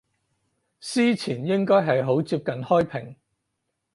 [0.79, 3.15] 司前應該係好接近開平